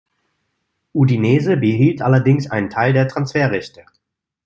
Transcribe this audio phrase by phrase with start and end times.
[0.93, 3.85] Udinese behielt allerdings einen Teil der Transferrechte.